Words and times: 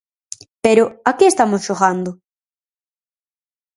¡Pero 0.65 0.83
a 1.09 1.11
que 1.17 1.25
estamos 1.27 1.61
xogando! 1.67 2.11